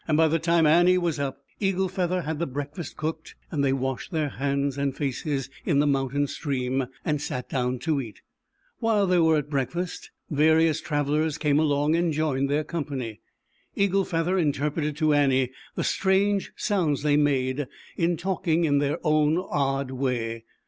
By 0.11 0.27
the 0.29 0.39
time 0.39 0.65
Annie 0.65 0.97
was 0.97 1.19
up, 1.19 1.43
Eagle 1.59 1.87
Feather 1.87 2.23
had 2.23 2.39
the 2.39 2.47
breakfast 2.47 2.97
cooked, 2.97 3.35
and 3.51 3.63
they 3.63 3.71
washed 3.71 4.11
their 4.11 4.29
hands 4.29 4.75
and 4.75 4.97
faces 4.97 5.47
in 5.63 5.77
the 5.77 5.85
mountain 5.85 6.25
stream, 6.25 6.87
and 7.05 7.21
sat 7.21 7.47
down 7.47 7.77
to 7.81 8.01
eat. 8.01 8.23
While 8.79 9.05
they 9.05 9.19
were 9.19 9.37
at 9.37 9.47
break 9.51 9.69
fast, 9.69 10.09
various 10.31 10.81
travelers 10.81 11.37
came 11.37 11.59
along 11.59 11.95
and 11.95 12.11
joined 12.11 12.49
their 12.49 12.63
company. 12.63 13.21
Eagle 13.75 14.03
Feather 14.03 14.39
interpreted 14.39 14.97
to 14.97 15.13
Annie 15.13 15.51
the 15.75 15.83
strange 15.83 16.51
sounds 16.55 17.03
they 17.03 17.15
made 17.15 17.67
in 17.95 18.17
talking 18.17 18.63
in 18.65 18.79
their 18.79 18.97
own 19.03 19.37
odd 19.37 19.91
way. 19.91 20.45